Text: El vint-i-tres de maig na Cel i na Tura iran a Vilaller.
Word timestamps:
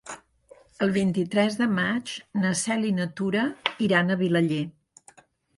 El 0.85 0.93
vint-i-tres 0.95 1.57
de 1.59 1.67
maig 1.75 2.15
na 2.45 2.55
Cel 2.63 2.89
i 2.93 2.97
na 3.03 3.07
Tura 3.21 3.47
iran 3.89 4.11
a 4.17 4.21
Vilaller. 4.23 4.65